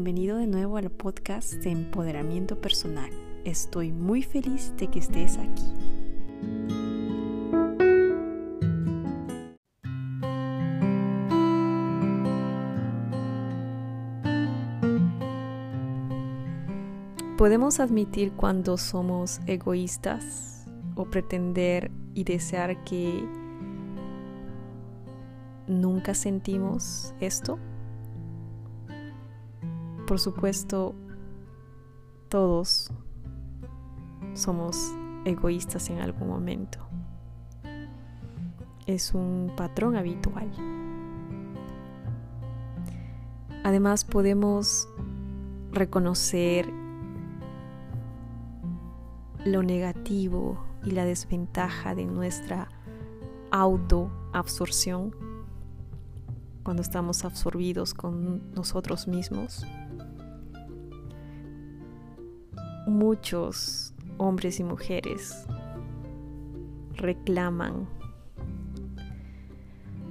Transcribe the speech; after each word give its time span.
Bienvenido 0.00 0.36
de 0.36 0.46
nuevo 0.46 0.76
al 0.76 0.92
podcast 0.92 1.54
de 1.54 1.70
empoderamiento 1.70 2.60
personal. 2.60 3.10
Estoy 3.44 3.90
muy 3.90 4.22
feliz 4.22 4.72
de 4.76 4.86
que 4.86 5.00
estés 5.00 5.36
aquí. 5.36 5.64
Podemos 17.36 17.80
admitir 17.80 18.30
cuando 18.34 18.76
somos 18.78 19.40
egoístas 19.48 20.64
o 20.94 21.06
pretender 21.06 21.90
y 22.14 22.22
desear 22.22 22.84
que 22.84 23.28
nunca 25.66 26.14
sentimos 26.14 27.16
esto. 27.18 27.58
Por 30.08 30.18
supuesto, 30.18 30.94
todos 32.30 32.90
somos 34.32 34.90
egoístas 35.26 35.90
en 35.90 36.00
algún 36.00 36.28
momento. 36.28 36.78
Es 38.86 39.12
un 39.12 39.52
patrón 39.54 39.96
habitual. 39.96 40.50
Además 43.64 44.06
podemos 44.06 44.88
reconocer 45.72 46.72
lo 49.44 49.62
negativo 49.62 50.64
y 50.84 50.92
la 50.92 51.04
desventaja 51.04 51.94
de 51.94 52.06
nuestra 52.06 52.70
autoabsorción 53.50 55.14
cuando 56.62 56.80
estamos 56.80 57.26
absorbidos 57.26 57.92
con 57.92 58.54
nosotros 58.54 59.06
mismos 59.06 59.66
muchos 62.88 63.92
hombres 64.16 64.60
y 64.60 64.64
mujeres 64.64 65.44
reclaman 66.96 67.86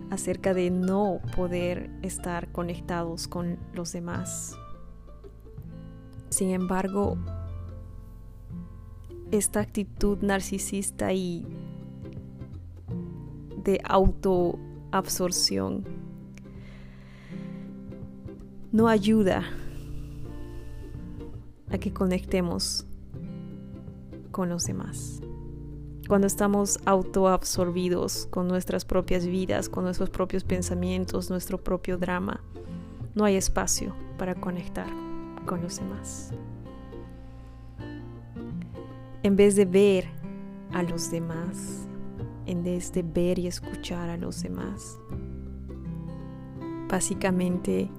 acerca 0.09 0.53
de 0.53 0.71
no 0.71 1.19
poder 1.35 1.89
estar 2.01 2.49
conectados 2.51 3.27
con 3.27 3.59
los 3.73 3.91
demás. 3.91 4.57
Sin 6.29 6.51
embargo, 6.51 7.17
esta 9.31 9.59
actitud 9.59 10.19
narcisista 10.21 11.11
y 11.11 11.45
de 13.63 13.81
autoabsorción 13.83 15.83
no 18.71 18.87
ayuda 18.87 19.43
a 21.69 21.77
que 21.77 21.93
conectemos 21.93 22.85
con 24.31 24.49
los 24.49 24.65
demás. 24.65 25.21
Cuando 26.07 26.27
estamos 26.27 26.79
autoabsorbidos 26.85 28.27
con 28.27 28.47
nuestras 28.47 28.85
propias 28.85 29.25
vidas, 29.25 29.67
con 29.67 29.83
nuestros 29.83 30.09
propios 30.09 30.43
pensamientos, 30.43 31.29
nuestro 31.29 31.57
propio 31.57 31.97
drama, 31.97 32.41
no 33.13 33.25
hay 33.25 33.35
espacio 33.35 33.93
para 34.17 34.35
conectar 34.35 34.87
con 35.45 35.61
los 35.61 35.77
demás. 35.77 36.31
En 39.23 39.35
vez 39.35 39.55
de 39.55 39.65
ver 39.65 40.05
a 40.71 40.83
los 40.83 41.11
demás, 41.11 41.87
en 42.45 42.63
vez 42.63 42.93
de 42.93 43.03
ver 43.03 43.39
y 43.39 43.47
escuchar 43.47 44.09
a 44.09 44.17
los 44.17 44.41
demás, 44.41 44.97
básicamente 46.87 47.89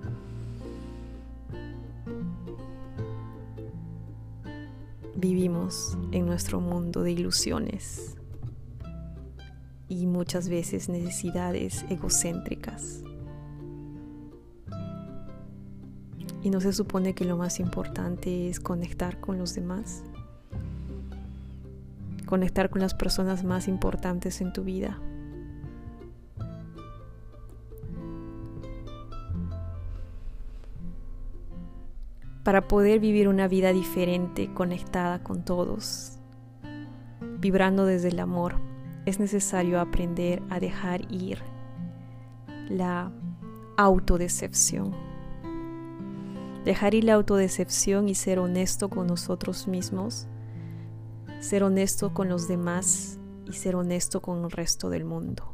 vivimos 5.18 5.98
en 6.12 6.26
nuestro 6.26 6.60
mundo 6.60 7.02
de 7.02 7.10
ilusiones 7.10 8.16
y 9.88 10.06
muchas 10.06 10.48
veces 10.48 10.88
necesidades 10.88 11.84
egocéntricas. 11.90 13.02
Y 16.40 16.50
no 16.50 16.60
se 16.60 16.72
supone 16.72 17.16
que 17.16 17.24
lo 17.24 17.36
más 17.36 17.58
importante 17.58 18.48
es 18.48 18.60
conectar 18.60 19.18
con 19.20 19.38
los 19.38 19.56
demás, 19.56 20.04
conectar 22.24 22.70
con 22.70 22.80
las 22.80 22.94
personas 22.94 23.42
más 23.42 23.66
importantes 23.66 24.40
en 24.40 24.52
tu 24.52 24.62
vida. 24.62 25.00
Para 32.48 32.66
poder 32.66 32.98
vivir 32.98 33.28
una 33.28 33.46
vida 33.46 33.74
diferente, 33.74 34.50
conectada 34.54 35.22
con 35.22 35.44
todos, 35.44 36.18
vibrando 37.40 37.84
desde 37.84 38.08
el 38.08 38.18
amor, 38.20 38.54
es 39.04 39.20
necesario 39.20 39.78
aprender 39.78 40.42
a 40.48 40.58
dejar 40.58 41.12
ir 41.12 41.42
la 42.70 43.12
autodecepción. 43.76 44.96
Dejar 46.64 46.94
ir 46.94 47.04
la 47.04 47.12
autodecepción 47.16 48.08
y 48.08 48.14
ser 48.14 48.38
honesto 48.38 48.88
con 48.88 49.08
nosotros 49.08 49.68
mismos, 49.68 50.26
ser 51.40 51.62
honesto 51.62 52.14
con 52.14 52.30
los 52.30 52.48
demás 52.48 53.18
y 53.44 53.52
ser 53.52 53.76
honesto 53.76 54.22
con 54.22 54.42
el 54.42 54.50
resto 54.50 54.88
del 54.88 55.04
mundo. 55.04 55.52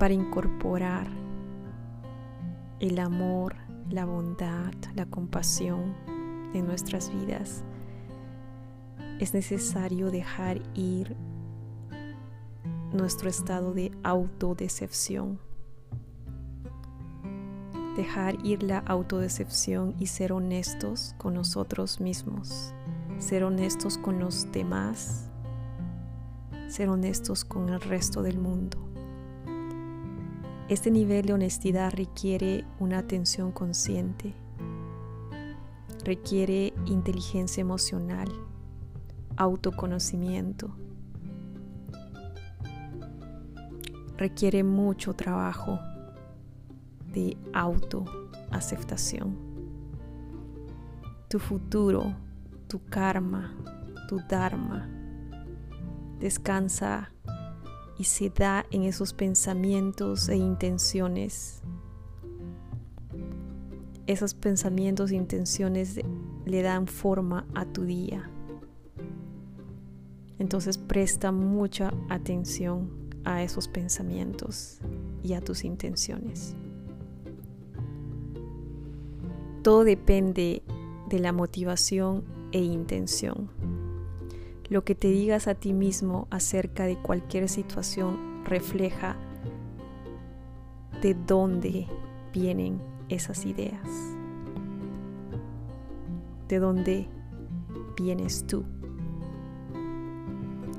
Para 0.00 0.14
incorporar 0.14 1.08
el 2.78 2.98
amor, 2.98 3.54
la 3.90 4.06
bondad, 4.06 4.72
la 4.94 5.04
compasión 5.04 5.94
en 6.54 6.66
nuestras 6.66 7.12
vidas, 7.14 7.62
es 9.18 9.34
necesario 9.34 10.10
dejar 10.10 10.62
ir 10.72 11.14
nuestro 12.94 13.28
estado 13.28 13.74
de 13.74 13.92
autodecepción. 14.02 15.38
Dejar 17.94 18.38
ir 18.42 18.62
la 18.62 18.78
autodecepción 18.78 19.94
y 19.98 20.06
ser 20.06 20.32
honestos 20.32 21.14
con 21.18 21.34
nosotros 21.34 22.00
mismos, 22.00 22.72
ser 23.18 23.44
honestos 23.44 23.98
con 23.98 24.18
los 24.18 24.50
demás, 24.50 25.28
ser 26.68 26.88
honestos 26.88 27.44
con 27.44 27.68
el 27.68 27.82
resto 27.82 28.22
del 28.22 28.38
mundo. 28.38 28.78
Este 30.70 30.88
nivel 30.92 31.26
de 31.26 31.32
honestidad 31.32 31.92
requiere 31.92 32.64
una 32.78 32.98
atención 32.98 33.50
consciente, 33.50 34.36
requiere 36.04 36.72
inteligencia 36.86 37.60
emocional, 37.60 38.28
autoconocimiento, 39.36 40.70
requiere 44.16 44.62
mucho 44.62 45.12
trabajo 45.14 45.80
de 47.12 47.36
autoaceptación. 47.52 49.36
Tu 51.26 51.40
futuro, 51.40 52.14
tu 52.68 52.80
karma, 52.84 53.56
tu 54.08 54.20
dharma 54.28 54.88
descansa 56.20 57.10
y 58.00 58.04
se 58.04 58.30
da 58.30 58.64
en 58.70 58.84
esos 58.84 59.12
pensamientos 59.12 60.30
e 60.30 60.36
intenciones. 60.36 61.60
Esos 64.06 64.32
pensamientos 64.32 65.10
e 65.10 65.16
intenciones 65.16 66.00
le 66.46 66.62
dan 66.62 66.86
forma 66.86 67.46
a 67.54 67.66
tu 67.66 67.84
día. 67.84 68.30
Entonces 70.38 70.78
presta 70.78 71.30
mucha 71.30 71.92
atención 72.08 72.90
a 73.24 73.42
esos 73.42 73.68
pensamientos 73.68 74.78
y 75.22 75.34
a 75.34 75.42
tus 75.42 75.62
intenciones. 75.62 76.56
Todo 79.62 79.84
depende 79.84 80.62
de 81.10 81.18
la 81.18 81.34
motivación 81.34 82.24
e 82.52 82.60
intención. 82.60 83.50
Lo 84.70 84.84
que 84.84 84.94
te 84.94 85.08
digas 85.08 85.48
a 85.48 85.56
ti 85.56 85.72
mismo 85.72 86.28
acerca 86.30 86.84
de 86.84 86.96
cualquier 86.96 87.48
situación 87.48 88.44
refleja 88.44 89.16
de 91.02 91.14
dónde 91.14 91.88
vienen 92.32 92.80
esas 93.08 93.46
ideas, 93.46 93.88
de 96.46 96.60
dónde 96.60 97.08
vienes 97.96 98.46
tú. 98.46 98.64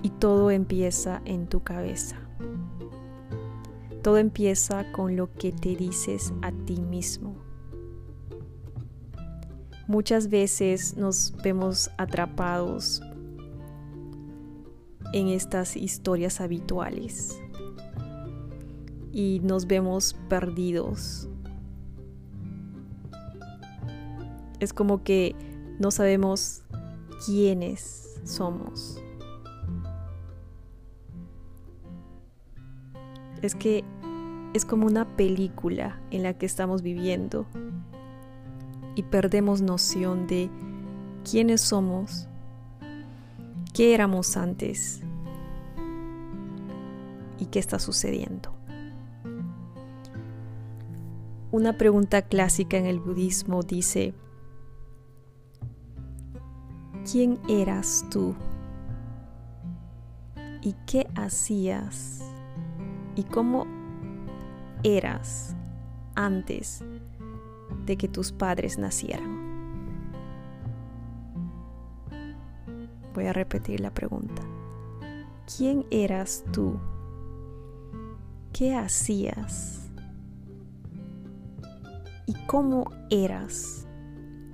Y 0.03 0.09
todo 0.09 0.51
empieza 0.51 1.21
en 1.25 1.47
tu 1.47 1.61
cabeza. 1.61 2.15
Todo 4.01 4.17
empieza 4.17 4.89
con 4.93 5.17
lo 5.17 5.33
que 5.33 5.51
te 5.51 5.75
dices 5.75 6.33
a 6.41 6.53
ti 6.53 6.79
mismo. 6.79 7.35
Muchas 9.87 10.29
veces 10.29 10.95
nos 10.95 11.33
vemos 11.43 11.91
atrapados 11.97 13.01
en 15.13 15.27
estas 15.27 15.75
historias 15.75 16.41
habituales 16.41 17.39
y 19.11 19.41
nos 19.43 19.67
vemos 19.67 20.15
perdidos. 20.29 21.27
Es 24.59 24.73
como 24.73 25.03
que 25.03 25.35
no 25.79 25.91
sabemos 25.91 26.61
quiénes 27.25 28.19
somos. 28.23 29.01
es 33.41 33.55
que 33.55 33.83
es 34.53 34.65
como 34.65 34.85
una 34.85 35.05
película 35.15 35.99
en 36.11 36.23
la 36.23 36.33
que 36.33 36.45
estamos 36.45 36.81
viviendo 36.81 37.45
y 38.95 39.03
perdemos 39.03 39.61
noción 39.61 40.27
de 40.27 40.49
quiénes 41.29 41.61
somos, 41.61 42.27
qué 43.81 43.95
éramos 43.95 44.37
antes 44.37 45.01
y 47.39 47.47
qué 47.47 47.57
está 47.57 47.79
sucediendo. 47.79 48.53
Una 51.49 51.75
pregunta 51.79 52.21
clásica 52.21 52.77
en 52.77 52.85
el 52.85 52.99
budismo 52.99 53.63
dice, 53.63 54.13
¿quién 57.11 57.39
eras 57.49 58.05
tú? 58.11 58.35
¿Y 60.61 60.75
qué 60.85 61.07
hacías 61.15 62.21
y 63.15 63.23
cómo 63.23 63.65
eras 64.83 65.55
antes 66.13 66.83
de 67.87 67.97
que 67.97 68.07
tus 68.07 68.31
padres 68.31 68.77
nacieran. 68.77 69.40
Voy 73.13 73.27
a 73.27 73.33
repetir 73.33 73.79
la 73.79 73.93
pregunta. 73.93 74.41
¿Quién 75.57 75.85
eras 75.91 76.43
tú? 76.53 76.79
¿Qué 78.53 78.75
hacías? 78.75 79.89
¿Y 82.25 82.33
cómo 82.47 82.89
eras 83.09 83.87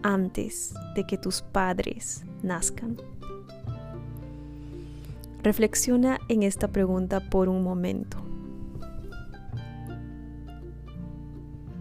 antes 0.01 0.74
de 0.95 1.06
que 1.06 1.18
tus 1.18 1.42
padres 1.42 2.24
nazcan? 2.42 2.98
Reflexiona 5.44 6.19
en 6.27 6.44
esta 6.44 6.68
pregunta 6.68 7.30
por 7.30 7.50
un 7.50 7.63
momento. 7.63 8.18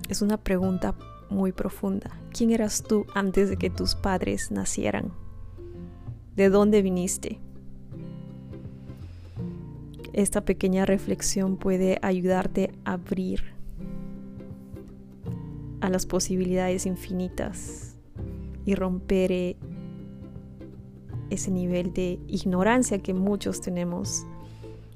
Es 0.09 0.23
una 0.23 0.37
pregunta 0.37 0.95
muy 1.31 1.53
profunda. 1.53 2.11
¿Quién 2.33 2.51
eras 2.51 2.83
tú 2.83 3.07
antes 3.15 3.49
de 3.49 3.57
que 3.57 3.71
tus 3.71 3.95
padres 3.95 4.51
nacieran? 4.51 5.26
¿De 6.37 6.51
dónde 6.51 6.83
viniste? 6.83 7.41
Esta 10.13 10.45
pequeña 10.45 10.85
reflexión 10.87 11.57
puede 11.57 11.99
ayudarte 12.03 12.73
a 12.85 12.93
abrir 12.93 13.43
a 15.81 15.91
las 15.91 16.07
posibilidades 16.07 16.87
infinitas 16.87 17.97
y 18.65 18.75
romper 18.75 19.33
eh, 19.33 19.57
ese 21.31 21.51
nivel 21.51 21.93
de 21.93 22.21
ignorancia 22.29 22.99
que 22.99 23.15
muchos 23.15 23.61
tenemos, 23.61 24.27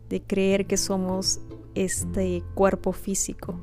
de 0.09 0.23
creer 0.23 0.67
que 0.67 0.77
somos 0.77 1.41
este 1.75 2.43
cuerpo 2.55 2.93
físico 2.93 3.61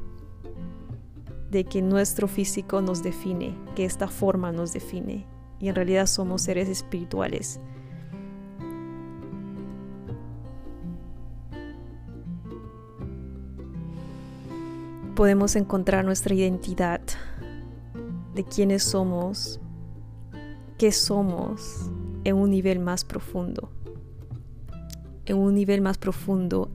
de 1.51 1.63
que 1.63 1.81
nuestro 1.81 2.27
físico 2.27 2.81
nos 2.81 3.03
define, 3.03 3.55
que 3.75 3.85
esta 3.85 4.07
forma 4.07 4.51
nos 4.51 4.73
define, 4.73 5.25
y 5.59 5.69
en 5.69 5.75
realidad 5.75 6.05
somos 6.05 6.41
seres 6.41 6.69
espirituales. 6.69 7.59
Podemos 15.15 15.55
encontrar 15.55 16.05
nuestra 16.05 16.35
identidad 16.35 17.01
de 18.35 18.43
quiénes 18.43 18.83
somos, 18.83 19.59
qué 20.77 20.91
somos 20.91 21.89
en 22.23 22.35
un 22.35 22.51
nivel 22.51 22.79
más 22.79 23.03
profundo, 23.03 23.71
en 25.25 25.37
un 25.37 25.55
nivel 25.55 25.81
más 25.81 25.97
profundo 25.97 26.69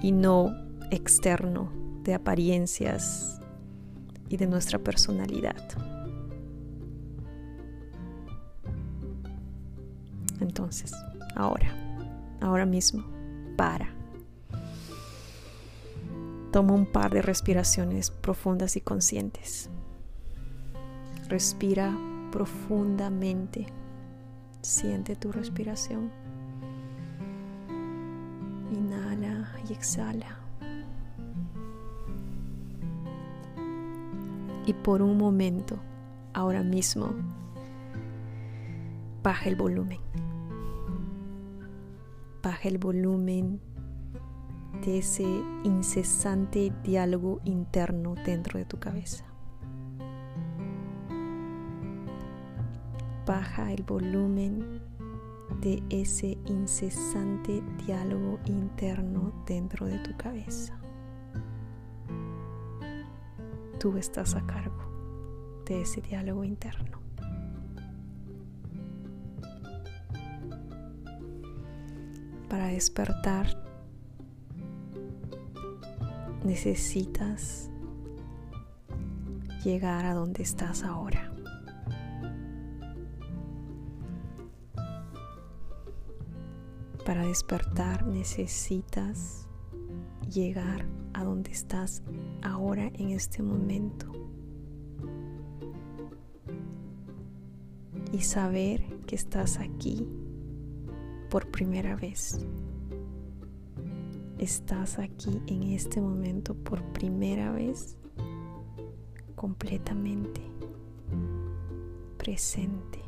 y 0.00 0.12
no 0.12 0.54
externo 0.92 1.72
de 2.04 2.14
apariencias 2.14 3.40
y 4.28 4.36
de 4.36 4.46
nuestra 4.46 4.78
personalidad. 4.78 6.01
Entonces, 10.42 10.92
ahora, 11.36 11.74
ahora 12.40 12.66
mismo, 12.66 13.04
para. 13.56 13.88
Toma 16.50 16.74
un 16.74 16.86
par 16.86 17.12
de 17.12 17.22
respiraciones 17.22 18.10
profundas 18.10 18.76
y 18.76 18.80
conscientes. 18.80 19.70
Respira 21.28 21.96
profundamente. 22.30 23.66
Siente 24.60 25.16
tu 25.16 25.32
respiración. 25.32 26.10
Inhala 28.70 29.50
y 29.68 29.72
exhala. 29.72 30.42
y 34.66 34.72
por 34.74 35.02
un 35.02 35.18
momento, 35.18 35.76
ahora 36.34 36.62
mismo, 36.62 37.10
baja 39.22 39.48
el 39.48 39.56
volumen. 39.56 39.98
Baja 42.42 42.68
el 42.68 42.78
volumen 42.78 43.60
de 44.84 44.98
ese 44.98 45.24
incesante 45.64 46.72
diálogo 46.82 47.40
interno 47.44 48.14
dentro 48.26 48.58
de 48.58 48.64
tu 48.64 48.78
cabeza. 48.78 49.24
Baja 53.26 53.72
el 53.72 53.84
volumen 53.84 54.80
de 55.60 55.82
ese 55.90 56.38
incesante 56.46 57.62
diálogo 57.86 58.40
interno 58.46 59.44
dentro 59.46 59.86
de 59.86 59.98
tu 60.00 60.16
cabeza. 60.16 60.82
tú 63.82 63.96
estás 63.98 64.36
a 64.36 64.46
cargo 64.46 65.64
de 65.66 65.80
ese 65.80 66.00
diálogo 66.00 66.44
interno. 66.44 67.01
Para 72.52 72.66
despertar 72.66 73.46
necesitas 76.44 77.70
llegar 79.64 80.04
a 80.04 80.12
donde 80.12 80.42
estás 80.42 80.82
ahora. 80.82 81.32
Para 87.06 87.24
despertar 87.24 88.06
necesitas 88.06 89.48
llegar 90.30 90.86
a 91.14 91.24
donde 91.24 91.52
estás 91.52 92.02
ahora 92.42 92.90
en 92.92 93.12
este 93.12 93.42
momento. 93.42 94.12
Y 98.12 98.20
saber 98.20 98.84
que 99.06 99.16
estás 99.16 99.58
aquí 99.58 100.06
por 101.32 101.50
primera 101.50 101.96
vez. 101.96 102.44
estás 104.38 104.98
aquí 104.98 105.40
en 105.46 105.62
este 105.62 105.98
momento 105.98 106.52
por 106.52 106.82
primera 106.92 107.50
vez 107.52 107.96
completamente 109.34 110.42
presente 112.18 113.00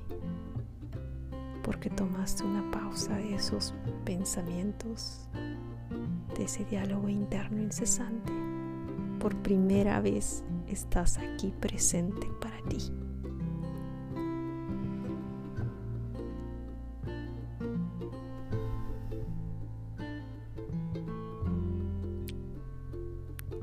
porque 1.63 1.91
tomaste 1.91 2.45
una 2.45 2.71
pausa 2.71 3.15
de 3.19 3.35
esos 3.35 3.75
pensamientos, 4.07 5.29
de 6.35 6.45
ese 6.45 6.65
diálogo 6.65 7.11
interno 7.11 7.61
incesante. 7.61 8.33
Por 9.21 9.37
primera 9.43 10.01
vez 10.01 10.45
estás 10.67 11.19
aquí 11.19 11.53
presente 11.61 12.27
para 12.41 12.57
ti. 12.71 13.04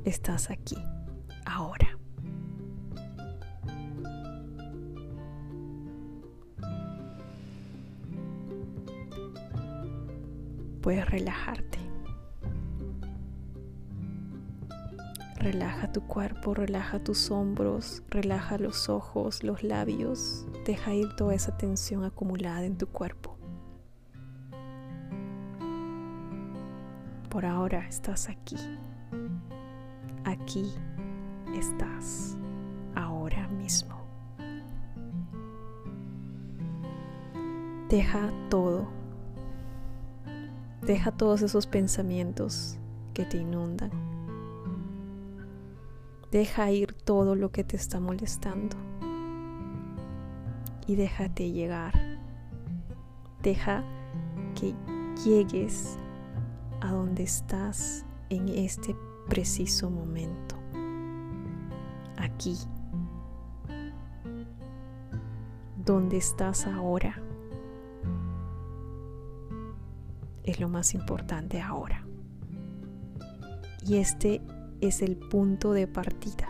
Estás 0.05 0.49
aquí, 0.49 0.77
ahora. 1.45 1.97
Puedes 10.81 11.07
relajarte. 11.09 11.77
Relaja 15.37 15.91
tu 15.91 16.01
cuerpo, 16.01 16.53
relaja 16.53 16.99
tus 16.99 17.31
hombros, 17.31 18.03
relaja 18.09 18.57
los 18.57 18.89
ojos, 18.89 19.43
los 19.43 19.63
labios. 19.63 20.45
Deja 20.65 20.93
ir 20.93 21.15
toda 21.15 21.33
esa 21.33 21.57
tensión 21.57 22.03
acumulada 22.03 22.63
en 22.63 22.77
tu 22.77 22.87
cuerpo. 22.87 23.37
Por 27.29 27.45
ahora 27.45 27.87
estás 27.87 28.29
aquí 28.29 28.57
aquí 30.41 30.73
estás 31.55 32.37
ahora 32.95 33.47
mismo. 33.49 33.95
Deja 37.89 38.31
todo. 38.49 38.87
Deja 40.81 41.11
todos 41.11 41.41
esos 41.41 41.67
pensamientos 41.67 42.77
que 43.13 43.25
te 43.25 43.37
inundan. 43.37 43.91
Deja 46.31 46.71
ir 46.71 46.93
todo 46.93 47.35
lo 47.35 47.51
que 47.51 47.63
te 47.63 47.75
está 47.75 47.99
molestando. 47.99 48.77
Y 50.87 50.95
déjate 50.95 51.51
llegar. 51.51 51.93
Deja 53.43 53.83
que 54.59 54.73
llegues 55.23 55.97
a 56.79 56.91
donde 56.91 57.23
estás 57.23 58.05
en 58.29 58.47
este 58.49 58.95
preciso 59.31 59.89
momento, 59.89 60.57
aquí, 62.17 62.57
donde 65.85 66.17
estás 66.17 66.67
ahora, 66.67 67.15
es 70.43 70.59
lo 70.59 70.67
más 70.67 70.93
importante 70.93 71.61
ahora. 71.61 72.05
Y 73.87 73.99
este 73.99 74.41
es 74.81 75.01
el 75.01 75.15
punto 75.15 75.71
de 75.71 75.87
partida. 75.87 76.49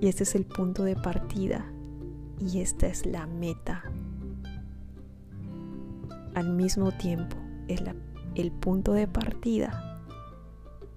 Y 0.00 0.08
este 0.08 0.22
es 0.22 0.34
el 0.34 0.46
punto 0.46 0.82
de 0.82 0.96
partida. 0.96 1.70
Y 2.40 2.62
esta 2.62 2.86
es 2.86 3.04
la 3.04 3.26
meta. 3.26 3.82
Al 6.34 6.54
mismo 6.54 6.90
tiempo, 6.92 7.36
es 7.68 7.82
el 8.34 8.50
punto 8.50 8.94
de 8.94 9.06
partida 9.06 9.87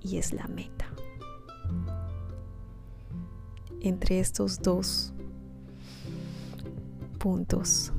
y 0.02 0.18
es 0.18 0.34
la 0.34 0.48
meta. 0.48 0.86
Entre 3.80 4.20
estos 4.20 4.60
dos 4.60 5.14
puntos 7.18 7.92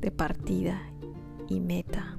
de 0.00 0.10
partida 0.10 0.80
y 1.48 1.60
meta, 1.60 2.18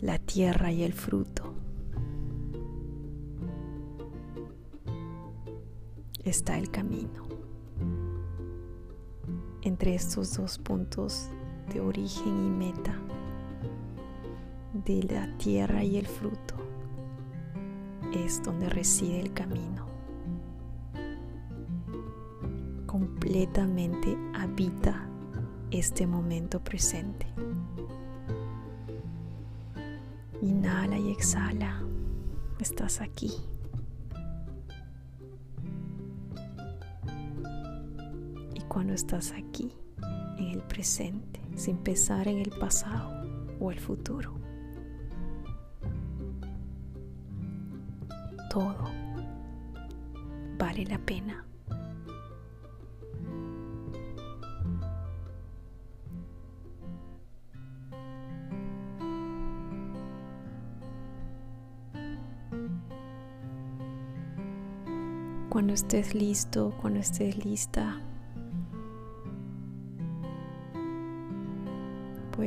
la 0.00 0.18
tierra 0.18 0.72
y 0.72 0.82
el 0.82 0.92
fruto, 0.92 1.54
está 6.24 6.58
el 6.58 6.70
camino. 6.70 7.22
Entre 9.62 9.94
estos 9.94 10.36
dos 10.36 10.58
puntos 10.58 11.30
de 11.68 11.80
origen 11.80 12.46
y 12.46 12.50
meta 12.50 12.98
de 14.84 15.02
la 15.04 15.26
tierra 15.36 15.84
y 15.84 15.98
el 15.98 16.06
fruto 16.06 16.54
es 18.14 18.42
donde 18.42 18.68
reside 18.68 19.20
el 19.20 19.32
camino. 19.32 19.86
Completamente 22.86 24.16
habita 24.34 25.08
este 25.70 26.06
momento 26.06 26.62
presente. 26.62 27.26
Inhala 30.42 30.98
y 30.98 31.10
exhala. 31.10 31.82
Estás 32.58 33.00
aquí. 33.00 33.32
Y 38.54 38.60
cuando 38.68 38.92
estás 38.92 39.32
aquí, 39.32 39.72
en 40.38 40.48
el 40.48 40.62
presente, 40.62 41.41
sin 41.56 41.76
pensar 41.78 42.28
en 42.28 42.38
el 42.38 42.50
pasado 42.50 43.10
o 43.60 43.70
el 43.70 43.78
futuro. 43.78 44.34
Todo 48.50 48.90
vale 50.58 50.84
la 50.84 50.98
pena. 50.98 51.44
Cuando 65.48 65.74
estés 65.74 66.14
listo, 66.14 66.74
cuando 66.80 67.00
estés 67.00 67.44
lista, 67.44 68.00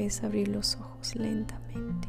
puedes 0.05 0.23
abrir 0.23 0.49
los 0.49 0.75
ojos 0.75 1.15
lentamente. 1.15 2.07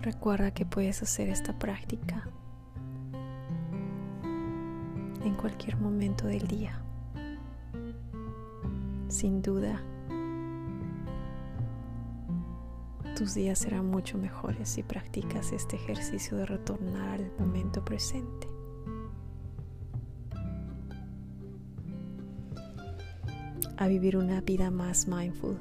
Recuerda 0.00 0.52
que 0.52 0.64
puedes 0.64 1.02
hacer 1.02 1.28
esta 1.28 1.58
práctica 1.58 2.26
en 5.22 5.34
cualquier 5.34 5.76
momento 5.76 6.26
del 6.26 6.48
día. 6.48 6.80
Sin 9.08 9.42
duda, 9.42 9.82
tus 13.18 13.34
días 13.34 13.58
serán 13.58 13.90
mucho 13.90 14.16
mejores 14.16 14.68
si 14.68 14.84
practicas 14.84 15.50
este 15.50 15.74
ejercicio 15.74 16.36
de 16.36 16.46
retornar 16.46 17.20
al 17.20 17.32
momento 17.36 17.84
presente. 17.84 18.46
A 23.76 23.88
vivir 23.88 24.16
una 24.16 24.40
vida 24.40 24.70
más 24.70 25.08
mindful, 25.08 25.58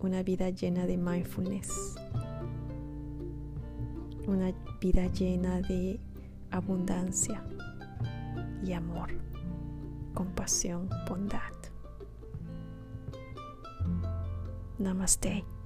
una 0.00 0.24
vida 0.24 0.50
llena 0.50 0.86
de 0.86 0.96
mindfulness, 0.96 1.94
una 4.26 4.52
vida 4.80 5.06
llena 5.12 5.60
de 5.60 6.00
abundancia 6.50 7.44
y 8.64 8.72
amor, 8.72 9.10
compasión, 10.14 10.88
bondad. 11.08 11.52
Namaste. 14.80 15.57